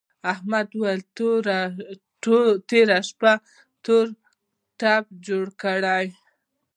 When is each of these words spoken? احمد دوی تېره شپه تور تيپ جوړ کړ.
احمد 0.33 0.65
دوی 0.73 0.97
تېره 2.69 2.99
شپه 3.09 3.33
تور 3.83 4.05
تيپ 4.79 5.05
جوړ 5.27 5.45
کړ. 5.61 5.81